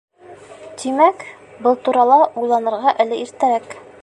Тимәк, 0.83 1.27
был 1.67 1.79
турала 1.89 2.19
уйланырға 2.43 2.99
әле 3.05 3.25
иртәрәк. 3.27 3.83